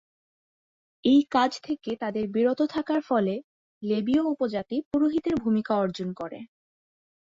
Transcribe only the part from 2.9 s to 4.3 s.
ফলে, লেবীয়